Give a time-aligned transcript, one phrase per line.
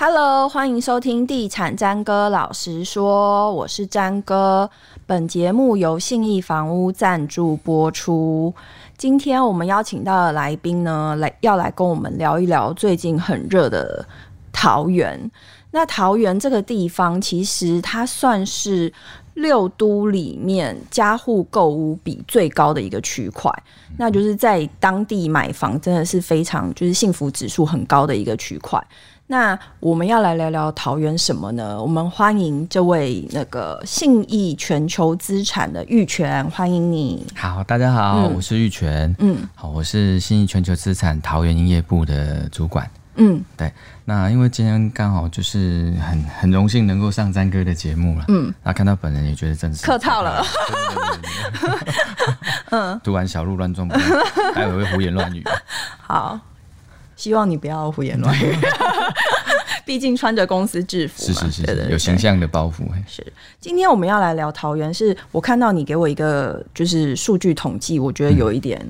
[0.00, 4.70] Hello，欢迎收听《地产詹哥老实说》，我是詹哥。
[5.08, 8.54] 本节目由信义房屋赞助播出。
[8.96, 14.06] 今天我们邀请到的来宾呢，来要来跟我们聊一聊最近很热的
[14.52, 15.28] 桃园。
[15.72, 18.92] 那桃园这个地方，其实它算是
[19.34, 23.52] 六都里面家户购屋比最高的一个区块，
[23.96, 28.80] 那就是在当地买房真的是非常就是幸福指数很高的一个区块。
[29.30, 31.78] 那我们要来聊聊桃园什么呢？
[31.80, 37.26] 我们欢迎这位那个信义全球资产的玉泉，欢迎你。
[37.36, 39.14] 好，大家好，嗯、我是玉泉。
[39.18, 42.90] 嗯，好，我是信义全球资产桃园营业部的主管。
[43.16, 43.70] 嗯，对。
[44.06, 48.24] 那因为今天刚好就是很很荣幸能够上詹哥的节目了。
[48.28, 50.42] 嗯，那看到本人也觉得真是客套了。
[52.70, 53.86] 嗯，读完小鹿乱撞，
[54.54, 55.44] 还以为会胡言乱语。
[55.98, 56.40] 好。
[57.16, 58.56] 希望你不要胡言乱语，
[59.88, 62.82] 毕竟穿着公司制服嘛，是是是，有形象的包袱。
[63.06, 63.26] 是，
[63.58, 68.86] 今天我们要来聊桃园，是我看到你给我一个就是数据统计，我觉得有一点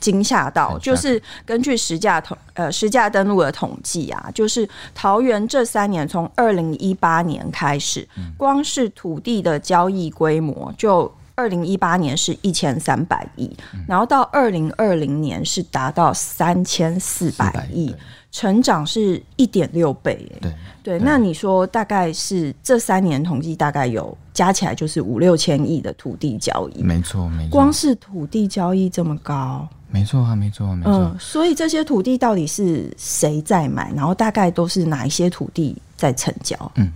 [0.00, 8.04] 惊吓到，嗯、就是根据实价统呃实价登录的统计啊，就是桃园这三年从二零一八年开始，
[8.36, 11.08] 光是土地的交易规模就。
[11.36, 13.50] 二零一八年是一千三百亿，
[13.88, 17.92] 然后到二零二零年是达到三千四百亿，
[18.34, 20.28] 成长是一点六倍。
[20.42, 30.92] 对对，那你说大概是这三年统计大概有加起来就是五六千亿的土地交易，没错没错，光是土地交易这么高，没错啊没错啊没错。
[30.92, 33.92] 嗯，所以这些土地到底是谁在买？
[33.94, 36.72] 然后大概都是哪一些土地在成交？
[36.74, 36.92] 嗯。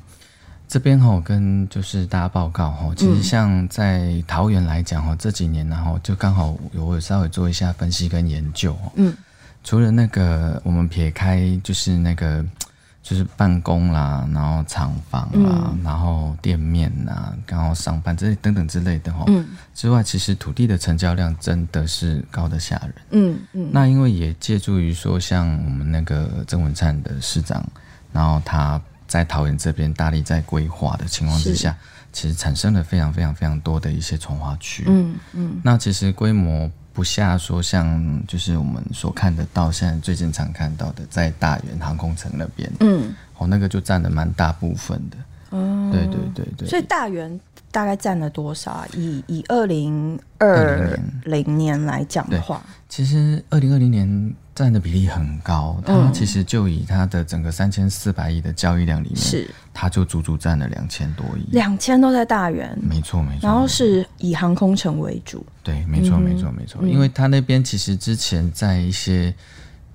[0.66, 8.76] 这边哈，跟就是大家报告哈，其实像在桃园来讲哈，这几年然后就刚好有稍微做一下分析跟研究。
[8.96, 9.16] 嗯，
[9.64, 12.44] 除了那个我们撇开就是那个
[13.02, 22.94] 就是办公啦，然后厂房啦，然后店面呐，然后上班这些等等之类的哈，嗯，之外，其实土地的成交量真的是高的吓人。
[23.10, 27.64] 嗯嗯，那因为也借助于说，像我们那个曾文灿的市长，
[28.12, 28.80] 然后他。
[29.08, 31.74] 在桃园这边大力在规划的情况之下，
[32.12, 34.84] 其实产生了非常非常非常多的一些从化区。
[34.86, 45.16] 嗯嗯，那其实规模不下说像就是我们所看得到，现在最经常看到的，在大原航空城那边，嗯，哦，那个就占了蛮大部分的。
[45.50, 46.66] 哦，对对对对。
[46.66, 48.84] 所以大原大概占了多少？
[48.96, 54.34] 以以二零二零年来讲的话，其实二零二零年。
[54.58, 59.48] 占的比例很高，它其实就以它的整个三千四百亿的交易量里面，是。
[59.72, 69.32] 它就足足占了两千多亿，两千都在大园，没错没错，然后是以航空城为主，对，没错没错没错，因为它那边其实之前在一些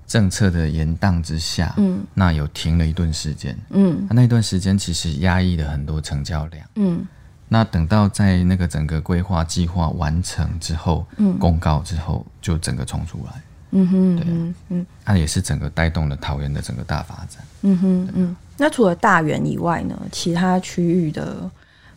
[0.06, 7.06] 政策的延宕之下，嗯，那有停了一段时间，嗯，那段时间其实压抑了很多成交量，嗯，
[7.50, 13.42] 那等到在那个整个规划计划完成之后，嗯，公告之后就整个冲出来。
[13.76, 14.24] 嗯哼，对，
[14.68, 17.44] 嗯，那也是整个带动了桃园的整个大发展。
[17.62, 21.50] 嗯哼，嗯，那除了大园以外呢，其他区域的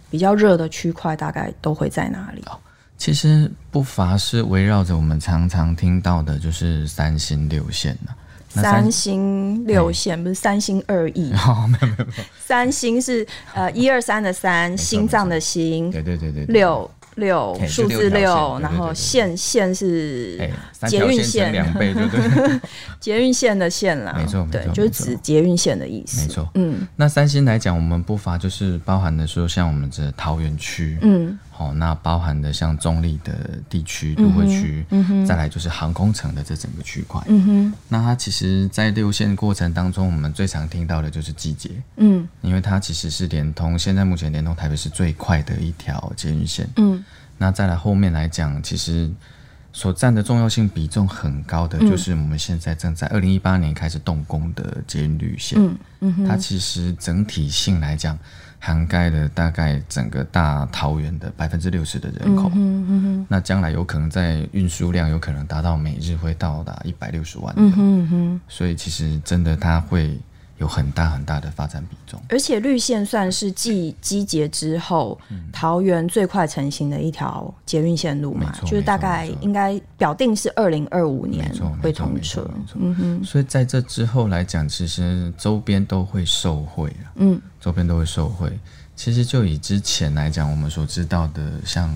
[0.10, 2.42] 比较热的区块大概都会在哪里？
[2.48, 2.58] 哦，
[2.98, 8.12] 其实不乏是围绕着我们常常听到的，就是三星六线呢。
[8.50, 11.32] 三星六线、欸、不是三星二意？
[11.46, 15.92] 哦，没有没有没有，三星是呃一二三的三，心脏的心。
[15.92, 16.90] 对对对对，六。
[17.18, 20.38] 六数字六，然后线线是
[20.88, 22.48] 捷运线两倍，对对。
[22.48, 22.60] 对，
[23.00, 26.48] 捷运线的线啦，没错，对，就是指捷运线的意思，没错。
[26.54, 34.86] 嗯，那三星来讲，我们不乏就是包含的说，像我们这桃园区，嗯，好，那包含的像中立的地区都会区，
[35.28, 47.04] 再来就是航空城的这整个区块，嗯哼，那它其实，在六线过程当中，我们最常听到的就是季节，嗯，因为它其实是联通，现在目前联通台北是最快的一条捷运线，嗯。
[47.40, 49.10] 那再来后面来讲，其实
[49.74, 55.60] 所占的重要性比重很高的，就是我们现在正在二零一八年开始动工的捷运绿线。
[55.60, 58.16] 嗯嗯，它其实整体性来讲，
[58.60, 62.52] 涵盖了大概整个大桃园的百分之六十的人口。
[62.56, 67.74] 嗯嗯，那将来有可能在运输量有可能达到每日会到达一百六十万人。
[67.78, 70.20] 嗯哼，所以其实真的它会。
[70.58, 81.52] 有很大很大的发展比重，而且绿线算是继机捷之后，嗯、桃园最快成型的一条捷运线路嘛，就是大概应该表定是二零二五年
[81.82, 82.50] 会通车。
[82.74, 87.14] 嗯哼，所以在这之后来讲，其实周边都会受惠啊。
[87.18, 88.52] 嗯，周边都会受惠。
[88.96, 91.96] 其实就以之前来讲，我们所知道的，像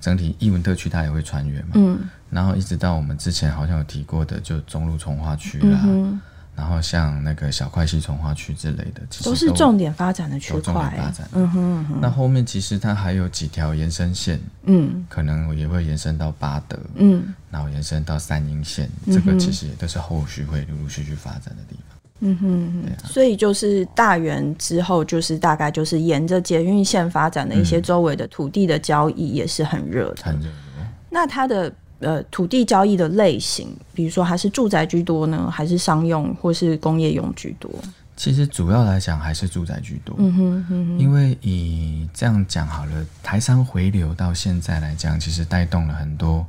[0.00, 1.68] 整体艺文特区，它也会穿越嘛。
[1.74, 2.00] 嗯，
[2.30, 5.80] 然后一直到我们之前好像有提过的，就中路重划区啦。
[5.84, 6.18] 嗯
[6.58, 10.60] 然后像那个小块系从化区之类的，其实都，都是重点发展的区块。
[10.60, 11.98] 重点发展，嗯哼，嗯哼。
[12.02, 21.98] 那后面其实它还有几条延伸线，嗯，可能也会延伸到八德，嗯，然后延伸到三阴线，嗯，这个其实也都是后续会陆陆续续发展的地方。
[22.20, 22.82] 嗯哼。
[23.06, 30.52] 所以就是大园之后，就是大概就是沿着捷运线发展的一些周围的土地的交易也是很热的，很热的。
[31.08, 31.72] 那它的。
[32.00, 37.70] 呃，土地交易的类型，比如说还是住宅居多呢，还是商用或是工业用居多？
[38.16, 40.14] 其实主要来讲还是住宅居多。
[40.18, 46.46] 嗯哼，嗯哼，因为以这样讲好了，台商回流到现在来讲，其实带动了很多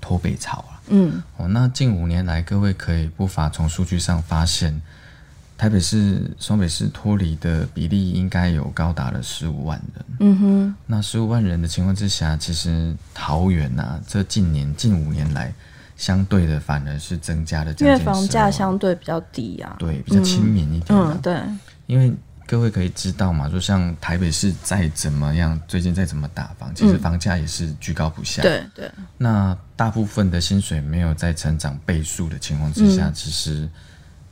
[0.00, 0.80] 脱北潮啊。
[0.88, 4.80] 嗯，哦，那近五年来，各位可以不乏从数据上发现。
[5.58, 10.04] 台北市、双北市脱离的比例应该有高达了十五万人。
[10.20, 15.52] 嗯哼，那十五万人的情况之下，其实桃园呐、啊，这近年近五年来，
[15.96, 21.10] 相对的反而是增加了，因为房价相对比较低啊，对，比较亲民一点、啊。
[21.12, 21.36] 嗯，对。
[21.86, 22.14] 因为
[22.46, 28.42] 各位可以知道嘛，就像台北市再怎么样，最近再怎么打房，其实房价也是居高不下。
[28.42, 28.88] 对对。
[29.16, 33.68] 那大部分的薪水没有在成长倍数的情况之下，嗯、其实。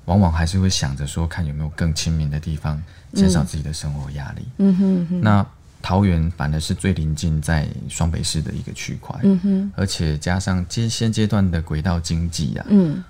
[0.06, 2.82] 往往还是会想着说，看有没有更亲民的地方，
[3.12, 4.42] 减少自己的生活压力。
[4.58, 5.20] 嗯哼哼。
[5.20, 5.46] 那
[5.82, 9.16] 桃园反而是最临近在双北市的一个区块。
[9.22, 9.72] 嗯哼。
[9.76, 13.04] 而且加上阶现阶段的轨道经济啊，嗯，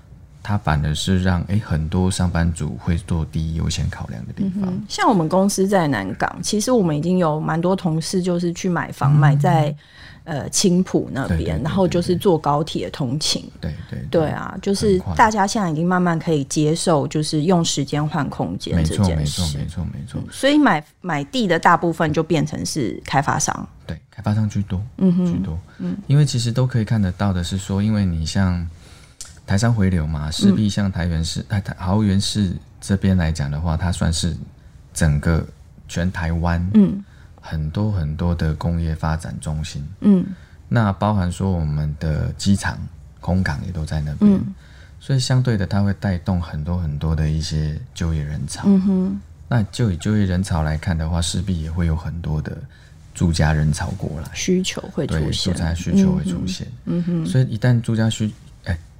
[0.47, 4.73] 它反而是让诶很多上班族会做第一优先考量的地方。
[4.87, 9.75] 像我们公司在南港，其实我们已经有蛮多同事就是去买房买在。
[10.29, 13.49] 呃，青浦那边，然后就是坐高铁通勤。
[13.61, 19.41] 对对对，对啊，就是大家现在已经慢慢可以接受，就是用时间换空间这件事。
[19.41, 20.21] 没错没错没错没错。
[20.29, 23.69] 所以买买地的大部分就变成是开发商。
[23.85, 25.57] 对，开发商居多，嗯哼，居多。
[25.77, 28.67] 嗯，因为其实都可以看得到的是说，因为你像
[29.47, 34.37] 台商回流嘛，势必像台原市、台台桃园市这边来讲的话，它算是
[34.93, 35.43] 整个
[35.87, 37.03] 全台湾，嗯。
[37.39, 40.25] 很多很多的工业发展中心，嗯，
[40.67, 42.77] 那包含说我们的机场、
[43.21, 44.53] 空港也都在那边，嗯，
[44.99, 48.63] 所以相对的，它会带动很多很多的一些就业人潮。
[48.65, 52.57] 嗯哼，那就以就业人潮来看的话，势必也会有很多的
[53.13, 56.67] 住家人潮过来，需求会出现，对，住家需求会出现。
[56.83, 58.29] 嗯哼，所以一旦住家需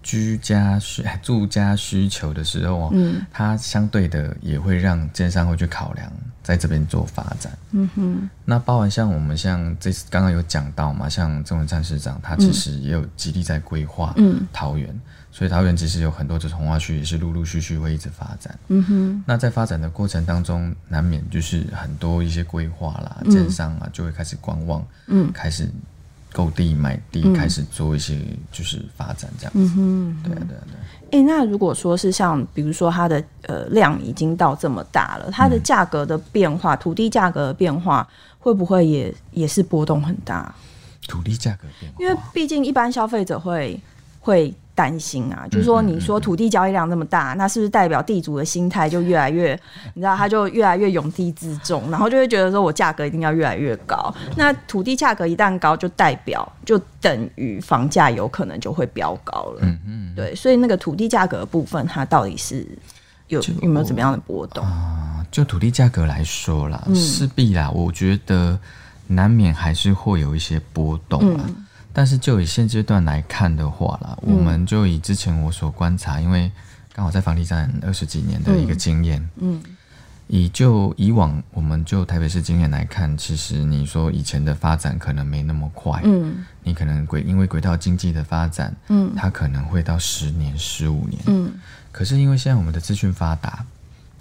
[0.08, 6.10] 居家需住家需求的时候，嗯，它相对的也会让建商会去考量
[6.42, 7.52] 在这边做发展。
[7.72, 14.16] 嗯哼，那包含像我们像这次刚刚有讲到嘛，像郑文灿市长，他其实也有极力在规划
[14.54, 18.58] 桃园，嗯，所以桃园其实有很多这重划区也是陆陆续续会一直发展。
[18.70, 25.70] 嗯哼，那在发展的过程当中，难免就是很多一些规划啦，建商啊就会开始观望，嗯，开始。
[26.32, 28.20] 购地买地，开始做一些
[28.52, 29.76] 就是发展这样子。
[30.24, 30.76] 对啊对啊对。
[31.06, 38.08] 哎、欸，那如果说是像比如说它的呃量已经到这么大了，它的价格的变化，嗯、土地价格的变化
[38.40, 40.54] 会不会也也是波动很大？
[41.08, 43.80] 土地价格变化，因为毕竟一般消费者会
[44.20, 44.54] 会。
[44.78, 49.60] 担心啊，就是说，你说土地交易量那么大，那是不是代表地主的心态就越来越，
[49.96, 54.14] 你知道，他就越来越拥地自重，然后就会觉得说我价格一定要越来越高。
[54.36, 59.62] 那土地价格一旦高，就代表就等于房价有可能就会飙高了。
[59.64, 62.64] 嗯嗯，对，所以那个土地价格的部分，它到底是
[63.30, 65.26] 有有没有怎么样的波动啊？
[65.32, 68.60] 就土地价格来说啦，势必啦，我觉得
[69.08, 71.46] 难免还是会有一些波动啊。
[71.48, 71.64] 嗯
[71.98, 76.52] 但是就以现阶段来看的话啦，嗯、我们就以之前我所观察，因为
[76.94, 79.76] 刚好在房地产二十几年的一个经验，嗯，嗯，
[80.28, 91.52] 以就以往我们就台北市经验来看，其实你说以前的发展可能没那么快，嗯，你可能轨因为轨道经济的发展，嗯，它可能会到十年、十五年，嗯，
[91.92, 93.66] 可是因为现在我们的资讯发达。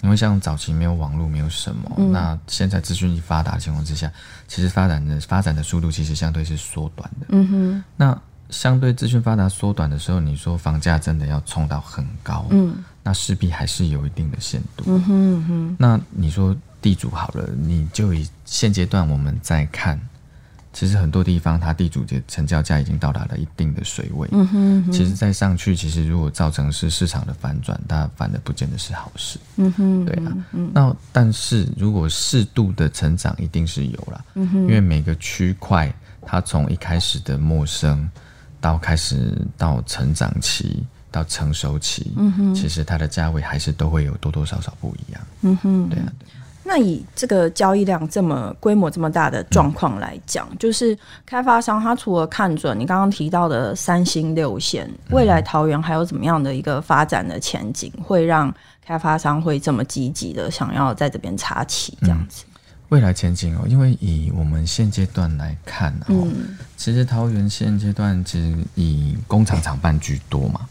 [0.03, 4.11] 因为像早期没有网络，没有什么，嗯、那现在资讯一发达的情况之下，
[4.47, 7.27] 其实发展的发展的速度其实相对是缩短的。
[7.31, 7.85] 嗯哼。
[7.97, 8.19] 那
[8.51, 14.85] 相对资讯发达缩短的时候，你说房价真的要冲到很高，嗯，那势必还是有一定的限度。
[14.87, 15.77] 嗯哼，嗯哼。
[15.79, 20.01] 那你说地主好了，你就以现阶段我们再看。
[20.77, 24.29] 其实很多地方，它地主的成交价已经到达了一定的水位。
[24.31, 24.93] 嗯哼，嗯哼。
[24.93, 29.39] 其实再上去，其实如果造成是市场的反转，它反而不见得是好事。
[29.57, 30.37] 嗯哼，对啊。
[30.53, 30.71] 嗯。
[30.75, 34.23] 那但是如果适度的成长，一定是有啦。
[34.35, 34.61] 嗯哼。
[34.65, 35.91] 因为每个区块，
[36.21, 38.07] 它从一开始的陌生，
[38.61, 42.55] 到开始到成长期，到成熟期，嗯哼。
[42.55, 45.23] 其实它的价位还是都会有多多少少不一样。
[45.41, 45.89] 嗯哼。
[45.89, 46.13] 对啊。
[46.19, 46.27] 对。
[46.69, 58.53] 那以这个交易量这么规模这么大的状况来讲，嗯、就是开发商他除了看准你刚刚提到的三星六线，未来桃园还有怎么样的一个发展的前景，会让
[58.85, 62.45] 开发商会这么积极的想要在这边插旗这样子？
[62.49, 62.59] 嗯、
[62.89, 70.63] 未来前景哦，因为以我们现阶段来看，嗯，其实桃园现阶段其实以工厂厂办居多嘛，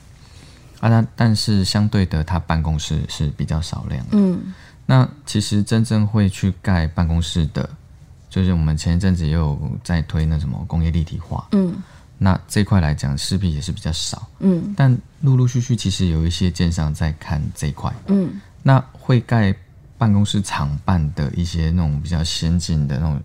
[0.82, 4.54] 啊，那但是相对的，它办公室是比较少量的，嗯。
[4.86, 7.70] 那其实真正会去盖办公室的，
[8.30, 11.76] 就是我们前一阵子也有在推那什么工业立体化，嗯，
[12.18, 19.56] 那这块来讲势必也是比较少，嗯，但陆陆续续其实有一些建商在看这块，嗯，那会盖
[19.98, 23.22] 办公室厂办的一些那种比较先进的那种。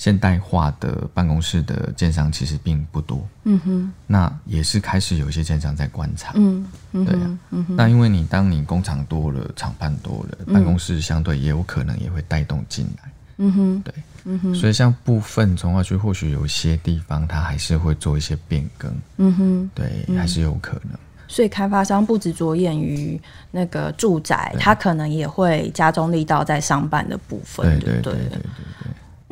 [0.00, 20.98] 现代化的办公室的建商其实并不多，嗯哼，那也是开始有一些建商在观察，嗯，对啊，嗯哼，那因为你当你工厂多了，厂办多了，办公室相对也有可能也会带动进来，嗯哼，对，嗯哼，所以像部分从化区或许有一些地方它还是会做一些变更，嗯哼，对，还是有可能。
[21.28, 23.20] 所以开发商不只着眼于
[23.52, 28.40] 那个住宅，他可能也会加重力道在商办的部分，对对对对对。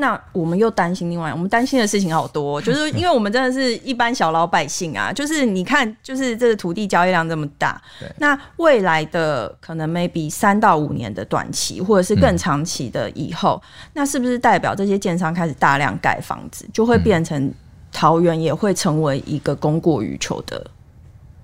[0.00, 7.82] 那我们又担心另外，我们担心的事情好多， 就是因为我们真的是一般小老百姓啊， 就是你看，就是这个土地交易量这么大，
[8.18, 17.52] 那未来的可能 maybe 三到五年的短期，或者是更长期的以后，嗯、那是不是代表这些建商开始大量盖房子，就会变成
[17.90, 20.64] 桃园也会成为一个供过于求的？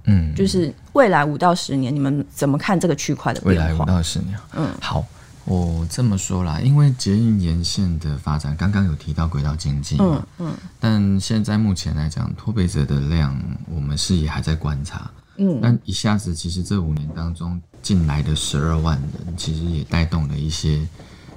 [0.06, 3.64] 嗯，就是未来五到十年，你们怎么看这个区块的变化？
[3.64, 5.04] 未来五到十年，嗯，好。
[5.46, 20.86] 我这么说啦，因为捷运沿线的发展，刚刚有提到轨道经济，嗯嗯，但现在目前来讲，脱北者的量，我们是也还在观察，嗯，但一下子其实这五年当中进来的十二万人，其实也带动了一些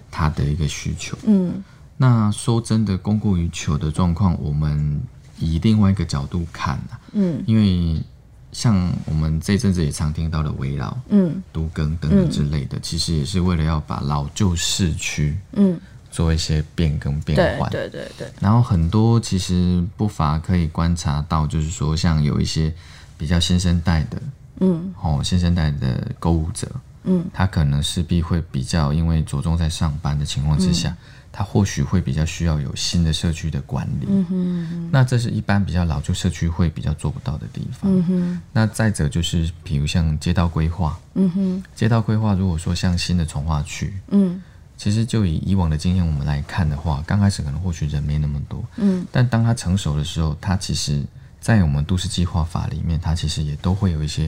[0.09, 1.63] 他的一个需求，嗯，
[1.97, 5.01] 那说真的，供过于求的状况，我们
[5.37, 6.79] 以另外一个角度看，
[7.11, 8.01] 嗯，因为。
[8.51, 18.31] 像我们这阵子也常听到的危老、嗯，都更等等之类的，嗯、其实也是为了要把老旧市区，嗯，做一些变更变换，对对对对。
[18.39, 22.73] 然后很多其实不乏可以观察到，就是说像有一些
[23.17, 24.21] 比较新生代的，
[24.61, 26.67] 嗯，哦，新生代的购物者，
[27.03, 30.89] 嗯，他可能势必会比较因为着重在上班的情况之下。
[30.89, 30.97] 嗯
[31.39, 38.41] 它或许会比较需要有新的社区的管理，嗯哼，那这是一般比较老旧社区会比较做不到的地方，嗯哼。
[38.51, 44.41] 那再者就是，比如像街道规划，嗯哼，街道规划如果说像新的从化区，嗯，
[44.77, 51.03] 其实就以以往的经验我们来看的话，刚开始可能或许人没那么多，嗯，但当它成熟的时候，它其实，
[51.39, 54.27] 在我们都市计划法里面，它其实也都会有一些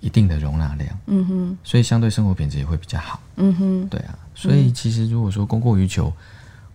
[0.00, 6.12] 一定的容纳量，嗯哼，所以相对生活品质也会比较好，嗯哼，对啊，所以其实如果说供过于求。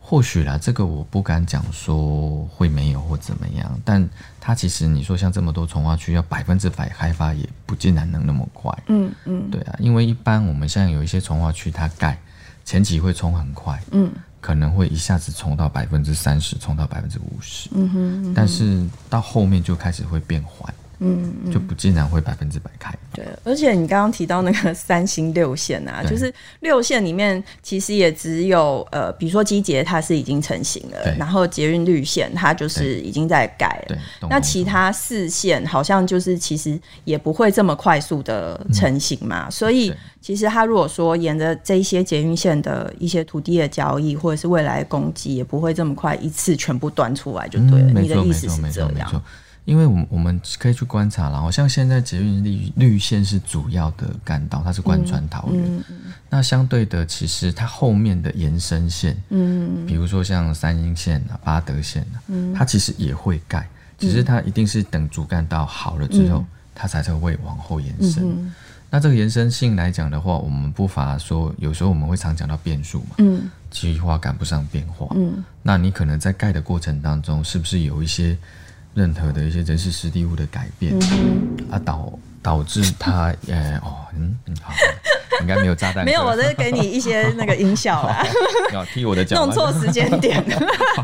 [0.05, 4.07] 或许啦，这个我不敢讲说会没有或怎么样，但
[4.39, 8.71] 它其实你说像这么多从化区要百分之百开发，也不尽然能那么快。
[8.87, 12.19] 嗯嗯，对啊，因为一般我们现在有一些从化区，它盖
[12.65, 20.71] 前期会冲很快，嗯，可能会一下子冲到百分之三十，冲到百分之五十，嗯哼，但是到后面就开始会变缓。
[21.03, 22.93] 嗯，就不尽然会百分之百开。
[23.13, 33.97] 对，而且你刚刚提到那个 三星六线啊，就是六线里面其实也只有呃，比如说机捷它是已经成型了，然后捷运绿线它就是已经在改了。
[34.29, 48.01] 那其他四线好像就是其实也不会这么快速的成型嘛，所以其实它如果说沿着这一些捷运线的一些土地的交易或者是未来的供给，也不会这么快一次全部端出来就对了。
[48.01, 49.23] 你的意思是这样？
[49.65, 55.63] 因为我们我们可以去观察了，好像现在捷运绿绿线是主要的干道，它是贯穿桃园。
[55.63, 55.95] 嗯嗯、
[56.29, 63.65] 那相对的，其实它后面的延伸线，嗯，比如说像三莺线啊、八德线啊，嗯、它其实也会盖，
[63.97, 68.21] 只是它一定是等主干道好了之后，嗯、它才会往后延伸。
[68.21, 68.53] 嗯、
[68.89, 78.37] 那这个延伸性来讲的话，我们不乏说，有时候我们会常讲到变数嘛，嗯，计划赶不上变化，嗯，那你可能在盖的过程当中，是不是有一些？
[78.93, 84.73] 任何的一些人事实地物的改变，嗯、啊导导致他呃哦嗯嗯好，
[85.41, 86.03] 应该没有炸弹。
[86.05, 88.23] 没有，我在给你一些那个音效啦。
[88.73, 90.43] 要踢我的脚，弄错时间点。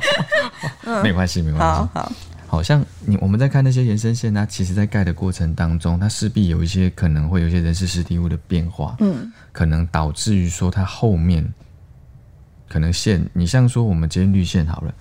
[1.03, 1.59] 没关系，没关系。
[1.59, 2.11] 好，好，
[2.47, 11.47] 好像你我们在看那些延伸线，它其实在盖的过程当中，它势必有一些可能会有一些人事实地物的变化，嗯，可能导致于说它后面
[12.67, 14.93] 可能线，你像说我们捷运绿线好了。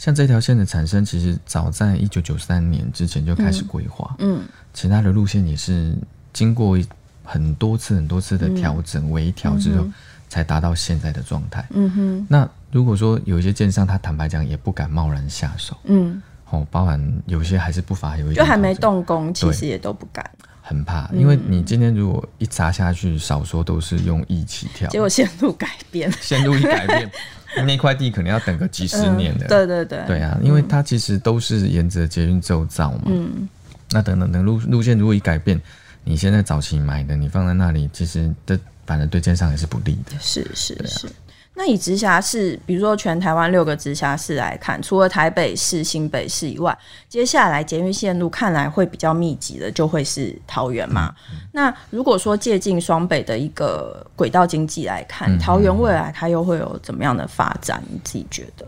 [0.00, 4.42] 像这条线的产生，其实早在一九九三年之前就开始规划，嗯，
[4.72, 5.94] 其他的路线也是
[6.32, 6.78] 经过
[7.22, 9.86] 很多次、很多次的调整、微调之后，
[10.26, 11.66] 才达到现在的状态。
[11.74, 12.26] 嗯哼。
[12.30, 15.76] 那如果说有一些建商，他坦白讲也不敢贸然下手。
[15.84, 16.22] 嗯。
[16.48, 20.28] 哦，包含有些还是不乏有一些，就还没动工，其实也都不敢。
[20.62, 27.10] 很怕，因为你今天如果一砸下去，少说都是用一起跳，结果线路改变，线路一改变，
[27.56, 29.46] 那块地可能要等个几十年的。
[29.48, 33.02] 对对对，对啊，因为它其实都是沿着捷运走造嘛。
[33.06, 33.48] 嗯。
[33.90, 35.60] 那等等等路路线如果一改变，
[36.04, 40.12] 你现在早期买的，你放在那里，其实这反正对建商也是不利的。
[40.20, 41.08] 是是是。
[41.54, 46.76] 那以直辖市，比如说全台湾六个直辖市来看，除了台北市、新北市以外，
[47.06, 51.14] 接下来捷运线路看来会比较密集的，就会是桃园嘛。
[51.30, 57.82] 嗯嗯、那如果说借近双北的一个轨道经济来看，桃园未来它又会有怎么样的发展？
[57.90, 58.66] 你自己觉得？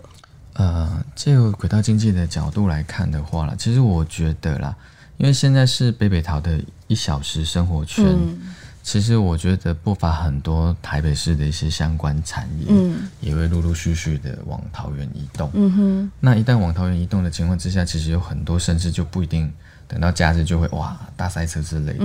[0.55, 4.77] 呃，这个轨道经济的角度来看的话啦，其实我觉得啦，
[5.17, 8.05] 因为现在是北北桃的一小时生活圈。
[8.05, 15.49] 嗯其实我觉得不乏很多台北市的一些相关产业，嗯，也会陆陆续续的往桃园移动。
[15.55, 19.51] 嗯哼，那一旦往桃园移动的情况之下，其实有很多甚至就不一定
[19.87, 22.05] 等到假日就会哇大塞车之类的。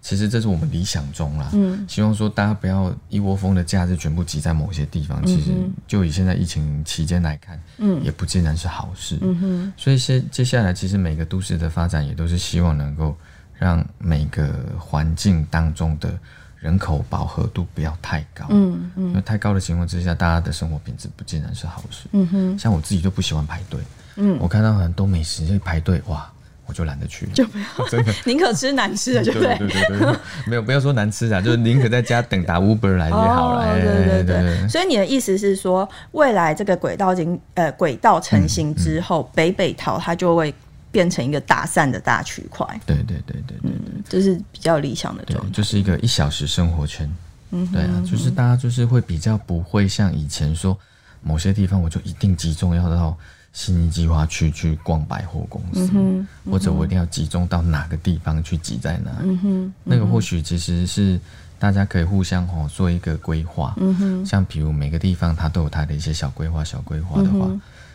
[0.00, 5.20] 其实这是我们理想中啦，嗯，希望说大家不要一窝蜂的假日全部挤在某些地方。
[5.26, 5.50] 其实
[5.88, 9.18] 就以现在疫情期间来看，嗯，也不尽然是好事。
[9.22, 13.16] 嗯哼，所以接接下来其实每个都市的发展也都是希望能够。
[13.62, 16.12] 让每个环境当中的
[16.58, 22.58] 人口饱和度不要太高，嗯嗯，因为太高的情况之下，大家的生活品质不尽然是好事，嗯哼。
[22.58, 23.80] 像我自己就不喜欢排队，
[24.16, 26.28] 嗯，我看到很多美食就排队，哇，
[26.66, 29.58] 我就懒得去，就不要， 真的，宁可吃难吃的，对不对？
[29.58, 29.68] 对。
[29.68, 30.16] 对对对，
[30.48, 34.68] 没有不要说难吃的，就是宁可在家等打 Uber 来就好了，对对对。
[34.68, 40.52] 所以你的意思是说，未来这个轨道经呃轨道成型之后，北北桃它就会。
[40.92, 47.10] 变成一个打散的大区块，对对对对对，嗯，这是比较理想的状态，就是一个一小时生活圈，
[47.50, 50.78] 嗯，对啊，就是大家就是会比较不会像以前说
[51.22, 53.16] 某些地方我就一定集中要到
[53.54, 55.90] 信义计划区去逛百货公司，
[56.50, 61.18] 或者我一定要集中到哪个地方去挤在哪里，嗯哼，那个或许其实是
[61.58, 67.48] 大家可以互相哦做一个规划，嗯哼，像比如每个地方它都有它的一些小规划，小规划的话。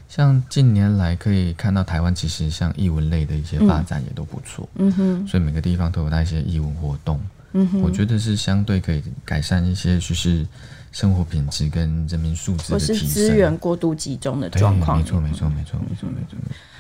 [0.10, 7.20] 像近年来可以看到，台湾其实像艺文类的一些发展也都不错，嗯哼，所以每个地方都有那些艺文活动，
[7.52, 10.48] 嗯哼，我觉得是相对可以改善一些就是
[10.92, 12.96] 生活品质跟人民素质的提升。
[12.96, 16.38] 或是资源过度集中的状况，没错，没错，没错，没错，没错，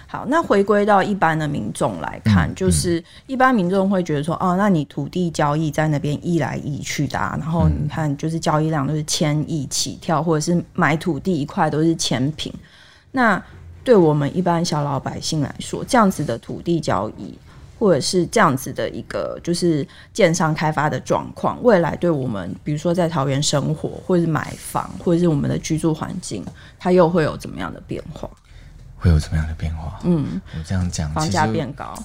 [0.07, 12.51] 好，那回归到一般的民众来看，嗯、就是一般民众会觉得说，哦，那你土地交易在那边一来一去的，啊，然后你看就是交易量都是千亿起跳，或者是买土地一块都是千坪。
[13.17, 13.43] 那
[13.83, 17.35] 对我们一般小老百姓来说，这样子的土地交易，
[17.79, 26.45] 或者是这样子的一个就是建商开发的状况，未来对我们，比如说在桃园生活，或者是买房，或者是我们的居住环境，
[26.77, 28.29] 它又会有怎么样的变化？
[28.99, 29.99] 会有怎么样的变化？
[30.03, 31.97] 嗯，我这样讲，房价变高，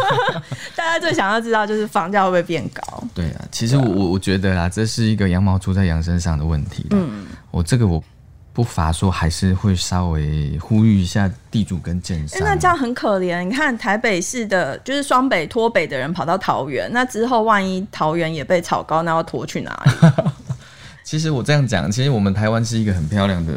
[0.74, 3.04] 大家最想要知道就是房价会不会变高？
[3.14, 6.86] 对啊，其实我我我觉得啊，这是一个羊毛出在羊身上的问题。
[6.92, 8.02] 嗯，我这个我。
[8.58, 12.40] 不乏说，还是会稍微呼吁一下地主跟建商。
[12.42, 13.44] 那这样很可怜。
[13.44, 20.10] 你看台北市的，就是双北脱北的人跑到桃园，那之后万一桃园也被炒高，那要拖去哪里？
[21.04, 23.52] 其实我这样讲，其实我们台湾是一个很漂亮的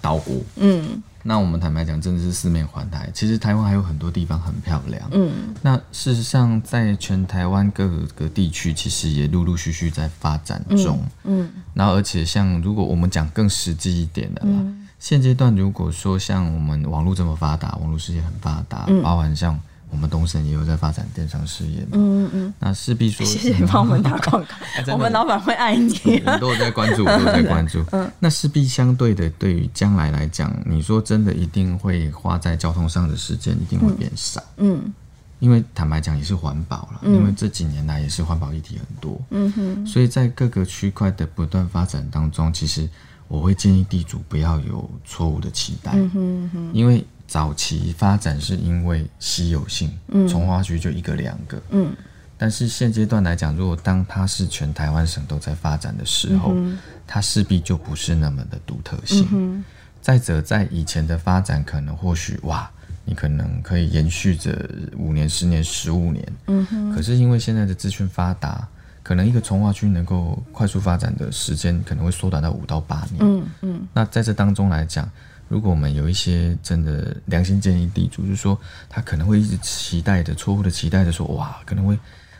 [0.00, 0.36] 岛国。
[0.58, 1.02] 嗯。
[1.26, 3.10] 那我们坦白讲，真的是四面环台。
[3.14, 5.02] 其实台湾还有很多地方很漂亮。
[5.10, 11.00] 嗯，那事实上，在全台湾各个地区，其实也陆陆续续在发展中。
[11.24, 19.58] 嗯，嗯，然后而且像如果我们讲更实际一点的啦，嗯、现阶段如果说像我们网络这么发达，网络世界很发达，嗯、包含像。
[19.94, 24.54] 我们东森也有在发展电商事业，嗯嗯，那势必说， 谢谢你帮我们打广告，
[24.92, 25.94] 我们老板会爱你，
[26.40, 34.92] 都有在关注， 我都在关注，嗯，那势必相对的，对于将来来讲，你说真的一定会花在交通上的时间一定会变少，嗯，
[35.38, 42.88] 因为坦白讲也是环保了，因为这几年来也是环保议题很多，嗯哼，所以在各个区块的不断发展当中，其实
[43.28, 47.06] 我会建议地主不要有错误的期待，嗯哼，因为。
[47.26, 51.92] 早期发展是因为稀有性，嗯，从化区就一个两个，嗯，
[52.36, 59.26] 但是现阶段来讲，如果当它是全台湾省都在发展的时候，嗯、它势必就不是那么的独特性。
[59.32, 59.64] 嗯、
[60.00, 62.70] 再者，在以前的发展，可能或许哇，
[63.04, 68.68] 你可能可以延续着五年、十年、十五年，嗯哼，可是因为现在的资讯发达，
[69.02, 75.10] 可能一个从化区能够快速发展的时间可能会缩短到五到八年，嗯嗯，那在这当中来讲。
[75.48, 81.98] 如果我们有一些真的良心建议地主，就是说他可能会一直期待着错误的期待着说，哇，可能会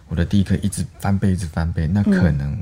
[0.08, 2.58] 我的地可以一直翻倍，一直翻倍，那可能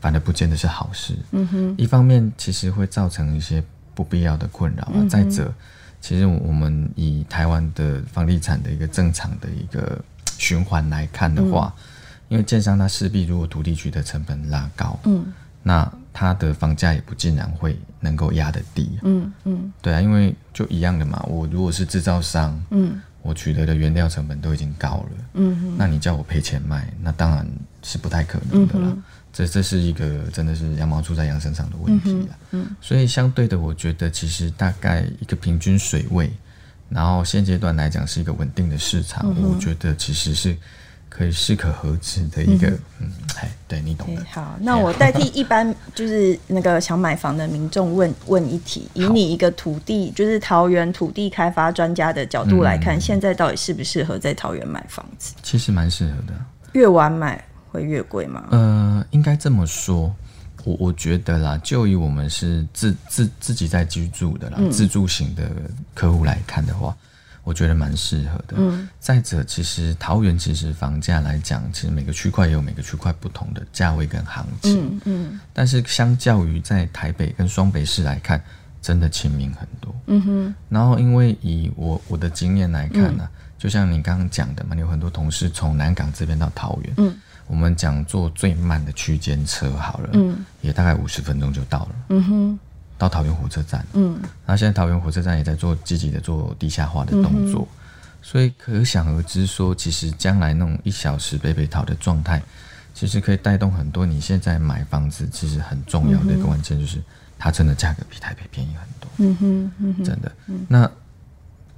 [0.00, 1.14] 反而不见得是好事。
[1.32, 3.62] 嗯哼，一方面其实会造成一些
[3.94, 4.92] 不必要的困扰啊。
[4.94, 5.52] 嗯、再者，
[6.00, 10.00] 其实我们以台湾的房地产的一个正常的一个
[10.38, 11.82] 循环来看的话，嗯、
[12.28, 18.98] 因为建商他势必如果土地取得成本拉高，嗯，那他的房价也不尽然会能够压得低。
[19.02, 21.22] 嗯嗯，对啊，因为就一样的嘛。
[21.28, 23.00] 我如果是制造商，嗯。
[23.26, 27.44] 我取得的原料成本都已经高了，嗯哼，那你叫我赔钱卖，那当然
[27.82, 28.86] 是不太可能的啦。
[28.86, 36.30] 嗯、这这是一个真的是羊毛出在羊身上的问题了，嗯，嗯，所以相对的，我觉得其实大概一个平均水位，
[36.88, 40.56] 然后现阶段来讲是一个稳定的市场，嗯、我觉得其实是。
[41.16, 42.68] 可以适可而止的一个，
[43.00, 44.22] 嗯，哎、嗯，对你懂的。
[44.30, 55.34] 好，那我代替一般 就是那个想买房的民众问问一题：以你一个土地，就是桃园土地开发专家的角度来看，嗯、现在到底适不适合在桃园买房子？
[55.42, 56.34] 其实蛮适合的。
[56.72, 58.44] 越晚买会越贵吗？
[58.50, 60.14] 呃，应该这么说，
[60.64, 65.50] 我我觉得啦，就以我们是自自自己在居住的啦，嗯、自住型的
[65.94, 66.94] 客户来看的话。
[67.46, 68.56] 我觉得蛮适合的。
[68.56, 74.84] 嗯，再者，其实桃园其实房价来讲，其实每个区块也有每个区块不同的价位跟行情。
[74.84, 78.42] 嗯，嗯，但是相较于在台北跟双北市来看，
[78.82, 79.94] 真的亲民很多。
[80.08, 80.54] 嗯哼。
[80.68, 86.94] 然后，因为以我我的经验来看呢、啊，嗯、就像你刚刚讲的嘛，你有很多同事从南港这边到桃园。
[86.96, 87.14] 嗯。
[87.46, 90.10] 我们讲坐最慢的区间车好了。
[90.14, 90.44] 嗯。
[90.62, 91.94] 也大概五十分钟就到了。
[92.08, 92.58] 嗯哼。
[92.98, 97.76] 到桃园火车站，嗯，那现在桃园火车站也在做积极的做地下化的动作，嗯、
[98.22, 102.42] 所以可想而知说，其实将来那种一小时北北桃的状态，
[102.94, 104.06] 其实可以带动很多。
[104.06, 107.02] 你现在买房子其实很重要的一个关键就是，
[107.38, 110.32] 它真的价格比台北便宜很多，嗯哼，嗯哼真的。
[110.46, 110.90] 嗯、那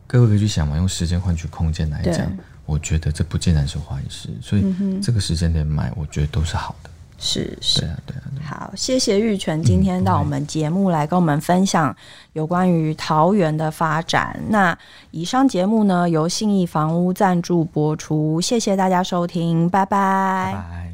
[0.07, 2.31] 各位可以去想嘛，用时间换取空间来讲，
[2.65, 4.65] 我觉得这不尽然是坏事，所以
[5.03, 6.91] 这个时间点买，我觉得都是好的。
[7.19, 8.23] 是是，对啊对啊。
[8.35, 11.95] 对啊好，谢谢玉泉今天到我们节目来跟我们分享
[12.33, 14.41] 有关于桃园的发展。
[14.49, 14.77] 那
[15.11, 20.55] 以上节目呢，由信义房屋赞助播出，谢谢大家收听，拜拜。
[20.55, 20.88] 拜拜。